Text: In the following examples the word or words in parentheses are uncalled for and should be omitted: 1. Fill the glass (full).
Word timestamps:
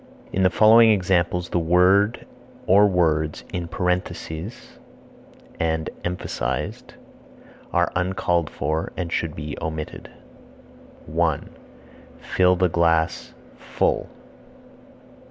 In 0.33 0.41
the 0.41 0.49
following 0.49 0.89
examples 0.89 1.49
the 1.49 1.59
word 1.59 2.25
or 2.65 2.87
words 2.87 3.43
in 3.53 3.67
parentheses 3.67 4.79
are 5.59 5.85
uncalled 7.95 8.49
for 8.49 8.91
and 8.97 9.11
should 9.11 9.35
be 9.35 9.55
omitted: 9.61 10.09
1. 11.05 11.51
Fill 12.19 12.55
the 12.55 12.67
glass 12.67 13.35
(full). 13.55 14.09